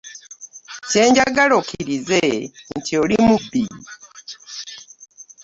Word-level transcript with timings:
Kye 0.89 1.03
njagala 1.09 1.53
okkirize 1.61 2.21
nti 2.77 2.91
oli 3.01 3.17
mubbi. 3.25 3.63